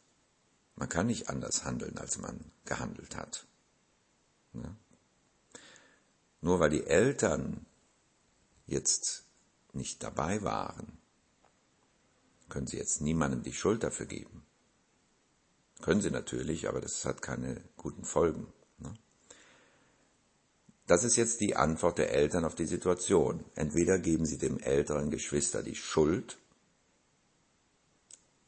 Man 0.74 0.88
kann 0.88 1.06
nicht 1.06 1.28
anders 1.28 1.64
handeln, 1.64 1.98
als 1.98 2.18
man 2.18 2.52
gehandelt 2.64 3.16
hat. 3.16 3.46
Ne? 4.52 4.76
Nur 6.40 6.60
weil 6.60 6.70
die 6.70 6.86
Eltern 6.86 7.66
jetzt 8.66 9.24
nicht 9.72 10.02
dabei 10.02 10.42
waren, 10.42 10.98
können 12.48 12.66
sie 12.66 12.76
jetzt 12.76 13.00
niemandem 13.00 13.42
die 13.42 13.52
Schuld 13.52 13.82
dafür 13.82 14.06
geben. 14.06 14.44
Können 15.82 16.00
sie 16.00 16.10
natürlich, 16.10 16.68
aber 16.68 16.80
das 16.80 17.04
hat 17.04 17.22
keine 17.22 17.62
guten 17.76 18.04
Folgen. 18.04 18.52
Das 20.86 21.02
ist 21.02 21.16
jetzt 21.16 21.40
die 21.40 21.56
Antwort 21.56 21.98
der 21.98 22.12
Eltern 22.12 22.44
auf 22.44 22.54
die 22.54 22.66
Situation. 22.66 23.44
Entweder 23.56 23.98
geben 23.98 24.24
sie 24.24 24.38
dem 24.38 24.60
älteren 24.60 25.10
Geschwister 25.10 25.62
die 25.62 25.74
Schuld 25.74 26.38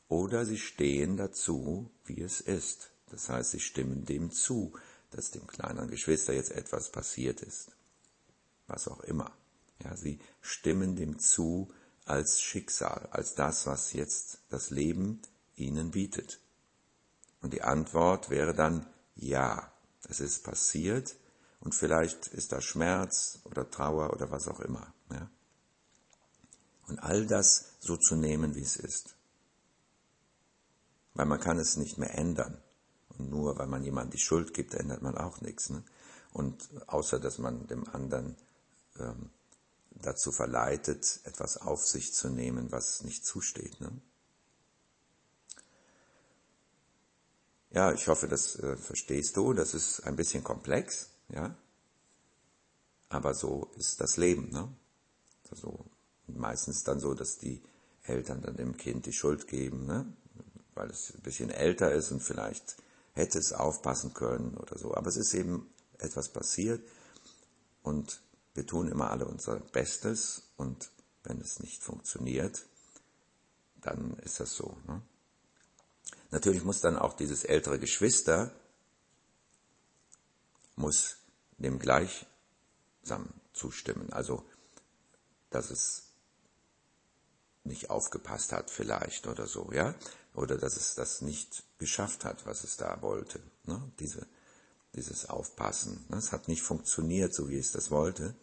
oder 0.08 0.44
sie 0.44 0.58
stehen 0.58 1.16
dazu, 1.16 1.90
wie 2.04 2.20
es 2.20 2.40
ist. 2.40 2.90
Das 3.10 3.28
heißt, 3.28 3.52
sie 3.52 3.60
stimmen 3.60 4.04
dem 4.04 4.30
zu, 4.30 4.72
dass 5.10 5.30
dem 5.30 5.46
kleineren 5.46 5.90
Geschwister 5.90 6.32
jetzt 6.32 6.50
etwas 6.50 6.90
passiert 6.90 7.42
ist. 7.42 7.72
Was 8.66 8.88
auch 8.88 9.00
immer. 9.00 9.32
Ja, 9.82 9.96
sie 9.96 10.18
stimmen 10.40 10.96
dem 10.96 11.18
zu 11.18 11.72
als 12.04 12.40
Schicksal, 12.40 13.08
als 13.10 13.34
das, 13.34 13.66
was 13.66 13.92
jetzt 13.92 14.38
das 14.48 14.70
Leben 14.70 15.20
ihnen 15.56 15.90
bietet. 15.90 16.40
Und 17.40 17.52
die 17.52 17.62
Antwort 17.62 18.30
wäre 18.30 18.54
dann 18.54 18.86
ja, 19.14 19.72
es 20.08 20.20
ist 20.20 20.42
passiert, 20.42 21.16
und 21.60 21.74
vielleicht 21.74 22.28
ist 22.28 22.52
da 22.52 22.60
Schmerz 22.60 23.40
oder 23.44 23.68
Trauer 23.70 24.12
oder 24.12 24.30
was 24.30 24.48
auch 24.48 24.60
immer. 24.60 24.92
Ja? 25.10 25.28
Und 26.86 27.00
all 27.00 27.26
das 27.26 27.74
so 27.80 27.96
zu 27.96 28.16
nehmen, 28.16 28.54
wie 28.54 28.62
es 28.62 28.76
ist. 28.76 29.16
Weil 31.18 31.26
man 31.26 31.40
kann 31.40 31.58
es 31.58 31.76
nicht 31.76 31.98
mehr 31.98 32.16
ändern. 32.16 32.62
Und 33.08 33.28
nur 33.28 33.58
weil 33.58 33.66
man 33.66 33.82
jemandem 33.82 34.12
die 34.12 34.25
Schuld 34.25 34.54
gibt, 34.54 34.75
ändert 34.75 35.02
man 35.02 35.18
auch 35.18 35.40
nichts. 35.40 35.68
Ne? 35.68 35.82
Und 36.32 36.70
außer 36.87 37.18
dass 37.18 37.38
man 37.38 37.66
dem 37.66 37.88
anderen 37.88 38.37
ähm, 39.00 39.30
dazu 39.90 40.30
verleitet, 40.30 41.18
etwas 41.25 41.56
auf 41.56 41.84
sich 41.84 42.14
zu 42.14 42.28
nehmen, 42.28 42.70
was 42.70 43.02
nicht 43.02 43.26
zusteht. 43.26 43.80
Ne? 43.80 43.90
Ja, 47.70 47.92
ich 47.92 48.06
hoffe, 48.06 48.28
das 48.28 48.54
äh, 48.54 48.76
verstehst 48.76 49.37
du. 49.37 49.54
Das 49.54 49.75
ist 49.75 50.06
ein 50.06 50.14
bisschen 50.14 50.44
komplex. 50.44 51.10
Ja? 51.30 51.56
Aber 53.08 53.34
so 53.34 53.72
ist 53.75 54.00
das 54.00 54.18
Leben. 54.18 54.50
Ne? 54.50 54.72
Also 55.50 55.84
meistens 56.28 56.84
dann 56.84 57.00
so, 57.00 57.12
dass 57.14 57.38
die 57.38 57.60
Eltern 58.04 58.40
dann 58.40 58.56
dem 58.56 58.76
Kind 58.76 59.06
die 59.06 59.12
Schuld 59.12 59.48
geben, 59.48 59.84
ne? 59.84 60.06
Weil 60.78 60.90
es 60.90 61.12
ein 61.12 61.23
bisschen 61.23 61.50
älter 61.50 61.92
ist 61.92 62.12
und 62.12 62.20
vielleicht 62.20 62.76
hätte 63.14 63.38
es 63.38 63.52
aufpassen 63.52 64.14
können 64.14 64.56
oder 64.56 64.78
so. 64.78 64.94
Aber 64.94 65.08
es 65.08 65.16
ist 65.16 65.35
eben 65.35 65.68
etwas 65.99 66.28
passiert 66.28 66.80
und 67.82 68.23
wir 68.54 68.64
tun 68.64 68.88
immer 68.88 69.11
alle 69.11 69.26
unser 69.26 69.58
Bestes 69.58 70.50
und 70.56 70.90
wenn 71.25 71.40
es 71.40 71.58
nicht 71.58 71.82
funktioniert, 71.82 72.64
dann 73.80 74.16
ist 74.20 74.38
das 74.38 74.54
so. 74.54 74.76
Ne? 74.87 75.02
Natürlich 76.30 76.62
muss 76.62 76.80
dann 76.80 76.97
auch 76.97 77.14
dieses 77.14 77.44
ältere 77.44 77.78
Geschwister 77.78 78.52
muss 80.76 81.16
dem 81.58 81.80
gleichsam 81.80 83.28
zustimmen. 83.52 84.12
Also, 84.12 84.44
dass 85.50 85.70
es 85.70 86.04
nicht 87.64 87.90
aufgepasst 87.90 88.52
hat 88.52 88.70
vielleicht 88.70 89.26
oder 89.26 89.47
so, 89.47 89.70
ja, 89.73 89.94
oder 90.38 90.57
dass 90.57 90.76
es 90.76 90.95
das 90.95 91.21
nicht 91.21 91.64
geschafft 91.78 92.25
hat, 92.25 92.47
was 92.47 92.64
es 92.64 92.76
da 92.76 93.02
wollte, 93.02 93.40
ne? 93.64 93.80
Diese, 93.99 94.26
dieses 94.95 95.28
Aufpassen. 95.28 96.04
Ne? 96.09 96.16
Es 96.16 96.33
hat 96.33 96.49
nicht 96.49 96.62
funktioniert, 96.62 97.35
so 97.35 97.49
wie 97.49 97.59
es 97.59 97.73
das 97.73 97.90
wollte, 97.90 98.35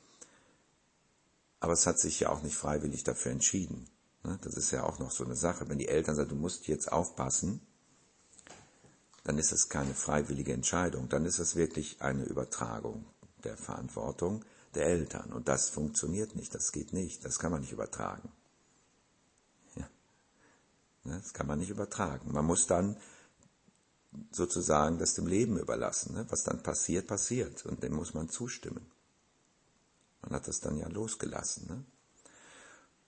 aber 1.60 1.74
es 1.74 1.88
hat 1.88 2.00
sich 2.00 2.20
ja 2.20 2.30
auch 2.30 2.44
nicht 2.44 2.56
freiwillig 2.56 3.04
dafür 3.04 3.32
entschieden. 3.32 3.88
Ne? 4.24 4.38
Das 4.42 4.56
ist 4.56 4.72
ja 4.72 4.84
auch 4.84 5.00
noch 5.00 5.12
so 5.12 5.24
eine 5.24 5.36
Sache. 5.36 5.68
Wenn 5.70 5.80
die 5.80 5.88
Eltern 5.88 6.16
sagen, 6.16 6.30
du 6.30 6.36
musst 6.36 6.68
jetzt 6.68 6.92
aufpassen, 6.92 7.62
dann 9.24 9.40
ist 9.40 9.52
es 9.52 9.70
keine 9.70 9.96
freiwillige 9.96 10.54
Entscheidung, 10.54 11.10
dann 11.10 11.26
ist 11.26 11.40
es 11.40 11.56
wirklich 11.56 12.02
eine 12.02 12.26
Übertragung 12.26 13.06
der 13.44 13.58
Verantwortung 13.58 14.46
der 14.76 14.86
Eltern. 14.86 15.32
Und 15.34 15.48
das 15.48 15.70
funktioniert 15.70 16.36
nicht, 16.36 16.54
das 16.54 16.72
geht 16.72 16.94
nicht, 16.94 17.26
das 17.26 17.40
kann 17.40 17.52
man 17.52 17.62
nicht 17.62 17.72
übertragen. 17.72 18.32
Ja. 21.06 21.18
Das 21.18 21.34
kann 21.34 21.48
man 21.48 21.60
nicht 21.60 21.70
übertragen. 21.70 22.32
Man 22.32 22.46
muss 22.46 22.68
dann 22.68 22.98
sozusagen 24.32 24.98
das 24.98 25.14
dem 25.14 25.28
Leben 25.28 25.58
überlassen. 25.58 26.16
Ne? 26.16 26.26
Was 26.30 26.44
dann 26.44 26.64
passiert, 26.64 27.08
passiert. 27.08 27.66
Und 27.66 27.84
dem 27.84 27.94
muss 27.94 28.14
man 28.14 28.30
zustimmen. 28.30 28.86
Man 30.22 30.34
hat 30.34 30.48
das 30.48 30.60
dann 30.60 30.78
ja 30.78 30.88
losgelassen. 30.88 31.68
Ne? 31.68 31.86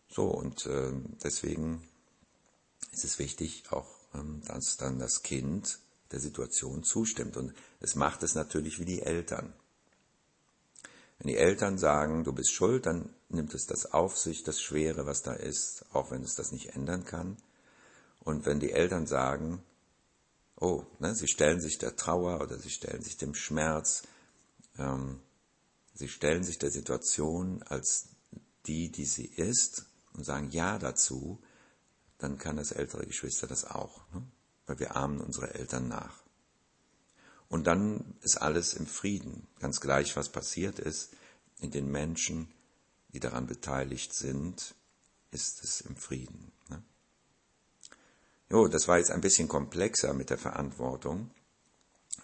So, 0.09 0.27
und 0.27 0.65
äh, 0.65 0.91
deswegen 1.23 1.87
ist 2.91 3.03
es 3.03 3.19
wichtig, 3.19 3.63
auch 3.71 3.87
ähm, 4.13 4.41
dass 4.45 4.77
dann 4.77 4.99
das 4.99 5.23
Kind 5.23 5.79
der 6.11 6.19
Situation 6.19 6.83
zustimmt. 6.83 7.37
Und 7.37 7.53
es 7.79 7.95
macht 7.95 8.23
es 8.23 8.35
natürlich 8.35 8.79
wie 8.79 8.85
die 8.85 9.01
Eltern. 9.01 9.53
Wenn 11.19 11.27
die 11.27 11.37
Eltern 11.37 11.77
sagen, 11.77 12.23
du 12.23 12.31
bist 12.31 12.51
schuld, 12.51 12.85
dann 12.85 13.09
nimmt 13.29 13.53
es 13.53 13.65
das 13.65 13.91
auf 13.91 14.17
sich, 14.17 14.43
das 14.43 14.61
Schwere, 14.61 15.05
was 15.05 15.23
da 15.23 15.33
ist, 15.33 15.85
auch 15.91 16.11
wenn 16.11 16.23
es 16.23 16.35
das 16.35 16.51
nicht 16.51 16.75
ändern 16.75 17.05
kann. 17.05 17.37
Und 18.27 18.45
wenn 18.45 18.59
die 18.59 18.73
Eltern 18.73 19.07
sagen, 19.07 19.63
oh, 20.59 20.83
ne, 20.99 21.15
sie 21.15 21.29
stellen 21.29 21.61
sich 21.61 21.77
der 21.77 21.95
Trauer 21.95 22.41
oder 22.41 22.59
sie 22.59 22.69
stellen 22.69 23.01
sich 23.01 23.15
dem 23.15 23.33
Schmerz, 23.33 24.03
ähm, 24.77 25.21
sie 25.93 26.09
stellen 26.09 26.43
sich 26.43 26.59
der 26.59 26.69
Situation 26.69 27.63
als 27.63 28.09
die, 28.65 28.91
die 28.91 29.05
sie 29.05 29.27
ist 29.27 29.85
und 30.11 30.25
sagen 30.25 30.51
Ja 30.51 30.77
dazu, 30.77 31.41
dann 32.17 32.37
kann 32.37 32.57
das 32.57 32.73
ältere 32.73 33.05
Geschwister 33.05 33.47
das 33.47 33.63
auch, 33.63 34.01
ne? 34.11 34.27
weil 34.65 34.79
wir 34.79 34.97
ahmen 34.97 35.21
unsere 35.21 35.53
Eltern 35.53 35.87
nach. 35.87 36.21
Und 37.47 37.65
dann 37.65 38.17
ist 38.23 38.41
alles 38.41 38.73
im 38.73 38.87
Frieden, 38.87 39.47
ganz 39.59 39.79
gleich, 39.79 40.17
was 40.17 40.33
passiert 40.33 40.79
ist. 40.79 41.13
In 41.61 41.71
den 41.71 41.89
Menschen, 41.89 42.51
die 43.13 43.21
daran 43.21 43.47
beteiligt 43.47 44.11
sind, 44.13 44.75
ist 45.31 45.63
es 45.63 45.79
im 45.79 45.95
Frieden. 45.95 46.51
Jo, 48.49 48.67
das 48.67 48.87
war 48.87 48.97
jetzt 48.97 49.11
ein 49.11 49.21
bisschen 49.21 49.47
komplexer 49.47 50.13
mit 50.13 50.29
der 50.29 50.37
Verantwortung. 50.37 51.31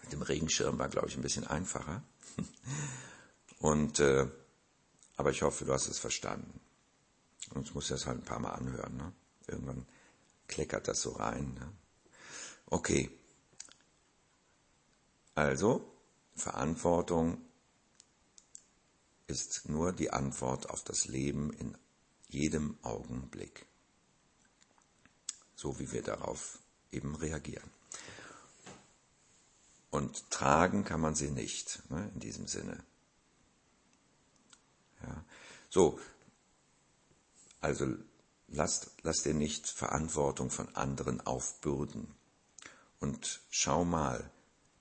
Mit 0.02 0.12
dem 0.12 0.22
Regenschirm 0.22 0.78
war, 0.78 0.88
glaube 0.88 1.08
ich, 1.08 1.16
ein 1.16 1.22
bisschen 1.22 1.46
einfacher. 1.46 2.02
Und, 3.58 4.00
äh, 4.00 4.26
aber 5.16 5.30
ich 5.30 5.42
hoffe, 5.42 5.64
du 5.64 5.72
hast 5.72 5.88
es 5.88 5.98
verstanden. 5.98 6.60
Und 7.54 7.68
ich 7.68 7.74
muss 7.74 7.88
das 7.88 8.06
halt 8.06 8.18
ein 8.18 8.24
paar 8.24 8.40
Mal 8.40 8.52
anhören. 8.52 8.96
Ne? 8.96 9.12
Irgendwann 9.46 9.86
kleckert 10.48 10.88
das 10.88 11.02
so 11.02 11.12
rein. 11.12 11.54
Ne? 11.54 11.72
Okay. 12.66 13.10
Also, 15.34 15.92
Verantwortung 16.34 17.44
ist 19.26 19.68
nur 19.68 19.92
die 19.92 20.10
Antwort 20.10 20.70
auf 20.70 20.82
das 20.84 21.06
Leben 21.06 21.52
in 21.52 21.76
jedem 22.28 22.78
Augenblick. 22.82 23.66
So 25.56 25.78
wie 25.78 25.90
wir 25.92 26.02
darauf 26.02 26.58
eben 26.90 27.14
reagieren. 27.14 27.70
Und 29.90 30.30
tragen 30.30 30.84
kann 30.84 31.00
man 31.00 31.14
sie 31.14 31.30
nicht, 31.30 31.88
ne, 31.90 32.10
in 32.14 32.20
diesem 32.20 32.48
Sinne. 32.48 32.82
Ja. 35.02 35.24
So, 35.70 36.00
also 37.60 37.86
lass, 38.48 38.90
lass 39.02 39.22
dir 39.22 39.34
nicht 39.34 39.68
Verantwortung 39.68 40.50
von 40.50 40.74
anderen 40.74 41.20
aufbürden. 41.20 42.14
Und 43.00 43.40
schau 43.50 43.84
mal, 43.84 44.30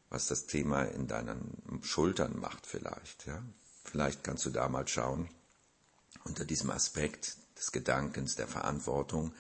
was 0.10 0.28
das 0.28 0.46
Thema 0.46 0.84
in 0.84 1.08
deinen 1.08 1.82
Schultern 1.84 2.40
macht 2.40 2.66
vielleicht. 2.66 3.26
Ja? 3.26 3.44
Vielleicht 3.84 4.24
kannst 4.24 4.46
du 4.46 4.50
da 4.50 4.70
mal 4.70 4.88
schauen, 4.88 5.30
unter 6.24 6.46
diesem 6.46 6.70
Aspekt 6.70 7.38
des 7.58 7.72
Gedankens 7.72 8.36
der 8.36 8.48
Verantwortung, 8.48 9.34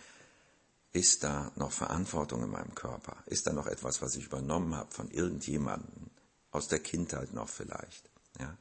ist 0.93 1.23
da 1.23 1.51
noch 1.55 1.71
Verantwortung 1.71 2.43
in 2.43 2.51
meinem 2.51 2.75
Körper? 2.75 3.17
Ist 3.25 3.47
da 3.47 3.51
noch 3.53 3.65
etwas, 3.65 4.01
was 4.01 4.15
ich 4.15 4.25
übernommen 4.25 4.75
habe 4.75 4.91
von 4.91 5.09
irgendjemandem, 5.09 6.11
aus 6.51 6.67
der 6.67 6.79
Kindheit 6.79 7.33
noch 7.33 7.49
vielleicht? 7.49 8.09
Ja? 8.39 8.55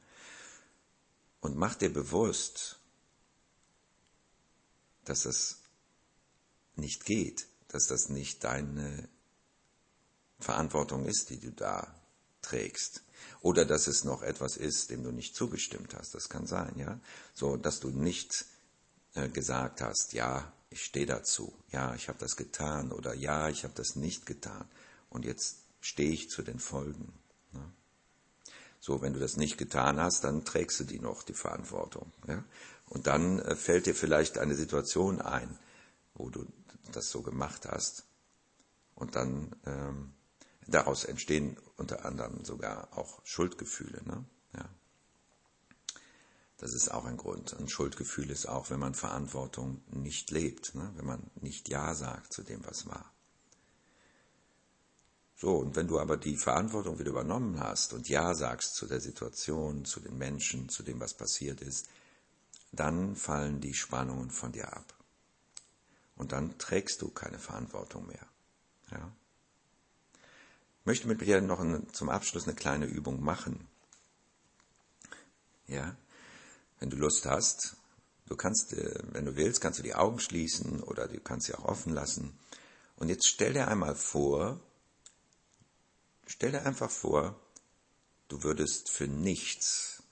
Und 1.41 1.55
mach 1.55 1.75
dir 1.75 1.93
bewusst, 1.93 2.79
dass 5.05 5.25
es 5.25 5.59
nicht 6.75 7.05
geht, 7.05 7.47
dass 7.67 7.87
das 7.87 8.09
nicht 8.09 8.43
deine 8.43 9.07
Verantwortung 10.39 11.05
ist, 11.05 11.29
die 11.29 11.39
du 11.39 11.51
da 11.51 11.93
trägst. 12.41 13.03
Oder 13.41 13.65
dass 13.65 13.87
es 13.87 14.03
noch 14.03 14.23
etwas 14.23 14.57
ist, 14.57 14.89
dem 14.89 15.03
du 15.03 15.11
nicht 15.11 15.35
zugestimmt 15.35 15.93
hast. 15.93 16.15
Das 16.15 16.29
kann 16.29 16.47
sein, 16.47 16.77
ja. 16.77 16.99
So, 17.33 17.57
dass 17.57 17.79
du 17.79 17.89
nicht 17.89 18.45
äh, 19.13 19.29
gesagt 19.29 19.81
hast, 19.81 20.13
ja, 20.13 20.51
ich 20.73 20.83
stehe 20.83 21.05
dazu, 21.05 21.53
ja, 21.71 21.93
ich 21.93 22.09
habe 22.09 22.17
das 22.17 22.35
getan 22.35 22.91
oder 22.91 23.13
ja, 23.13 23.47
ich 23.47 23.63
habe 23.63 23.75
das 23.75 23.95
nicht 23.95 24.25
getan. 24.25 24.67
Und 25.11 25.23
jetzt 25.23 25.59
stehe 25.81 26.11
ich 26.11 26.31
zu 26.31 26.41
den 26.41 26.57
Folgen. 26.57 27.13
Ne? 27.51 27.61
So, 28.79 28.99
wenn 29.03 29.13
du 29.13 29.19
das 29.19 29.37
nicht 29.37 29.59
getan 29.59 30.01
hast, 30.01 30.23
dann 30.23 30.45
trägst 30.45 30.79
du 30.79 30.83
die 30.83 30.97
noch, 30.97 31.21
die 31.21 31.35
Verantwortung. 31.35 32.11
Ja? 32.27 32.43
Und 32.89 33.05
dann 33.05 33.37
äh, 33.37 33.55
fällt 33.55 33.85
dir 33.85 33.93
vielleicht 33.93 34.39
eine 34.39 34.55
Situation 34.55 35.21
ein, 35.21 35.59
wo 36.15 36.31
du 36.31 36.43
das 36.91 37.11
so 37.11 37.21
gemacht 37.21 37.67
hast. 37.67 38.05
Und 38.95 39.15
dann 39.15 39.55
ähm, 39.67 40.13
daraus 40.65 41.03
entstehen 41.03 41.55
unter 41.77 42.03
anderem 42.03 42.43
sogar 42.45 42.97
auch 42.97 43.23
Schuldgefühle. 43.25 44.01
Ne? 44.05 44.25
Das 46.63 46.73
ist 46.73 46.87
auch 46.87 47.03
ein 47.03 47.17
Grund. 47.17 47.59
Ein 47.59 47.67
Schuldgefühl 47.67 48.29
ist 48.29 48.45
auch, 48.45 48.69
wenn 48.69 48.79
man 48.79 48.93
Verantwortung 48.93 49.81
nicht 49.91 50.31
lebt, 50.31 50.75
ne? 50.75 50.93
wenn 50.95 51.05
man 51.05 51.29
nicht 51.41 51.67
Ja 51.67 51.93
sagt 51.93 52.31
zu 52.31 52.41
dem, 52.41 52.65
was 52.65 52.87
war. 52.87 53.11
So, 55.35 55.57
und 55.57 55.75
wenn 55.75 55.89
du 55.89 55.99
aber 55.99 56.15
die 56.15 56.37
Verantwortung 56.37 56.99
wieder 56.99 57.09
übernommen 57.09 57.59
hast 57.59 57.91
und 57.91 58.07
Ja 58.07 58.33
sagst 58.33 58.75
zu 58.75 58.85
der 58.85 59.01
Situation, 59.01 59.83
zu 59.83 59.99
den 59.99 60.17
Menschen, 60.17 60.69
zu 60.69 60.83
dem, 60.83 61.01
was 61.01 61.13
passiert 61.13 61.59
ist, 61.59 61.89
dann 62.71 63.17
fallen 63.17 63.59
die 63.59 63.73
Spannungen 63.73 64.29
von 64.29 64.53
dir 64.53 64.71
ab. 64.71 64.93
Und 66.15 66.31
dann 66.31 66.57
trägst 66.59 67.01
du 67.01 67.09
keine 67.09 67.39
Verantwortung 67.39 68.07
mehr. 68.07 68.25
Ja? 68.89 69.11
Ich 70.79 70.85
möchte 70.85 71.09
mit 71.09 71.19
dir 71.19 71.41
noch 71.41 71.59
eine, 71.59 71.85
zum 71.91 72.07
Abschluss 72.07 72.45
eine 72.45 72.55
kleine 72.55 72.85
Übung 72.85 73.21
machen. 73.21 73.67
Ja, 75.67 75.97
wenn 76.83 76.89
du 76.89 76.97
Lust 76.97 77.25
hast, 77.25 77.77
du 78.27 78.35
kannst, 78.35 78.73
äh, 78.73 78.99
wenn 79.13 79.23
du 79.23 79.37
willst, 79.37 79.61
kannst 79.61 79.79
du 79.79 79.83
die 79.83 79.95
Augen 79.95 80.19
schließen 80.19 80.83
oder 80.83 81.07
du 81.07 81.17
kannst 81.21 81.47
sie 81.47 81.55
auch 81.55 81.63
offen 81.63 81.93
lassen. 81.93 82.37
Und 82.97 83.07
jetzt 83.07 83.25
stell 83.25 83.53
dir 83.53 83.69
einmal 83.69 83.95
vor, 83.95 84.59
stell 86.27 86.51
dir 86.51 86.65
einfach 86.65 86.91
vor, 86.91 87.39
du 88.27 88.43
würdest 88.43 88.89
für 88.89 89.07
nichts 89.07 90.03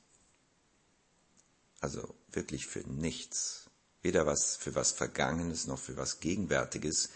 also 1.81 2.15
wirklich 2.31 2.67
für 2.67 2.87
nichts. 2.87 3.69
Weder 4.01 4.25
was 4.25 4.55
für 4.55 4.73
was 4.75 4.91
Vergangenes 4.93 5.67
noch 5.67 5.79
für 5.79 5.97
was 5.97 6.21
Gegenwärtiges. 6.21 7.09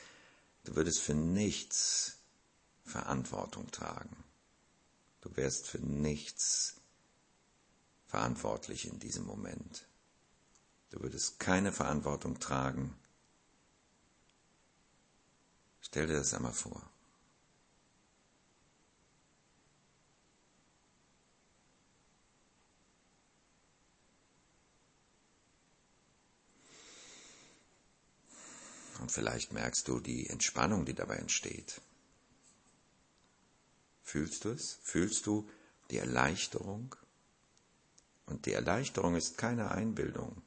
Du 0.65 0.75
würdest 0.75 0.99
für 0.99 1.13
nichts 1.13 2.17
Verantwortung 2.83 3.71
tragen. 3.71 4.23
Du 5.21 5.33
wärst 5.37 5.67
für 5.67 5.79
nichts 5.79 6.75
verantwortlich 8.15 8.88
in 8.88 8.97
diesem 8.97 9.25
Moment. 9.25 9.86
Du 10.89 11.01
würdest 11.01 11.38
keine 11.38 11.73
Verantwortung 11.73 12.39
tragen. 12.39 12.95
Stell 15.82 16.08
dir 16.08 16.15
das 16.15 16.34
einmal 16.34 16.54
vor. 16.54 16.82
Und 29.01 29.12
vielleicht 29.12 29.51
merkst 29.51 29.89
du 29.89 29.99
die 29.99 30.30
Entspannung, 30.30 30.86
die 30.86 30.93
dabei 30.93 31.17
entsteht. 31.17 31.82
Fühlst 34.04 34.45
du 34.45 34.51
es? 34.51 34.80
Fühlst 34.84 35.25
du 35.25 35.49
die 35.91 35.97
Erleichterung? 35.97 36.95
Und 38.25 38.45
die 38.45 38.53
Erleichterung 38.53 39.15
ist 39.15 39.38
keine 39.38 39.71
Einbildung. 39.71 40.41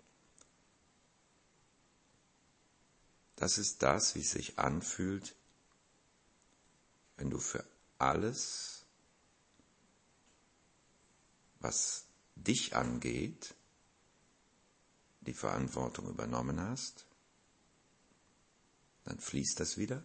Das 3.37 3.59
ist 3.59 3.83
das, 3.83 4.15
wie 4.15 4.21
es 4.21 4.31
sich 4.31 4.59
anfühlt, 4.59 5.37
wenn 7.17 7.31
du 7.31 7.39
für 7.39 7.65
alles, 7.99 8.85
was 11.61 12.05
dich 12.35 12.75
angeht, 12.75 13.55
die 15.21 15.35
Verantwortung 15.35 16.09
übernommen 16.09 16.61
hast 16.61 17.09
dann 19.09 19.19
fließt 19.19 19.59
das 19.59 19.79
wieder. 19.79 20.03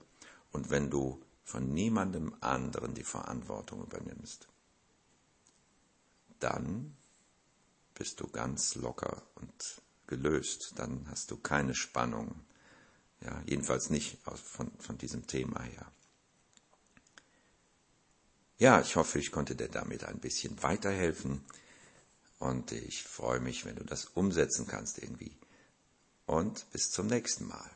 Und 0.51 0.69
wenn 0.69 0.89
du 0.89 1.21
von 1.43 1.73
niemandem 1.73 2.36
anderen 2.39 2.93
die 2.93 3.03
Verantwortung 3.03 3.83
übernimmst, 3.83 4.47
dann 6.39 6.95
bist 7.95 8.19
du 8.19 8.27
ganz 8.27 8.75
locker 8.75 9.21
und 9.36 9.82
gelöst. 10.08 10.73
Dann 10.77 11.08
hast 11.10 11.32
du 11.32 11.38
keine 11.38 11.75
Spannung. 11.75 12.45
Ja, 13.21 13.41
jedenfalls 13.45 13.89
nicht 13.89 14.17
von, 14.23 14.71
von 14.79 14.97
diesem 14.97 15.27
Thema 15.27 15.62
her. 15.62 15.91
Ja, 18.58 18.82
ich 18.82 18.95
hoffe, 18.95 19.19
ich 19.19 19.32
konnte 19.32 19.56
dir 19.56 19.69
damit 19.69 20.03
ein 20.03 20.19
bisschen 20.19 20.62
weiterhelfen. 20.62 21.43
Und 22.39 22.71
ich 22.71 23.03
freue 23.03 23.39
mich, 23.39 23.65
wenn 23.65 23.75
du 23.75 23.86
das 23.86 24.06
umsetzen 24.06 24.67
kannst 24.67 24.97
irgendwie. 24.97 25.38
Und 26.25 26.69
bis 26.71 26.91
zum 26.91 27.08
nächsten 27.08 27.47
Mal. 27.47 27.71